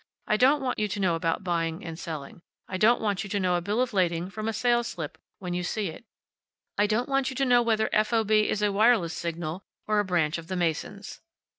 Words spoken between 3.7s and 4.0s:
of